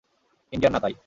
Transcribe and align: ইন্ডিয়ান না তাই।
ইন্ডিয়ান 0.53 0.73
না 0.75 0.79
তাই। 0.79 0.93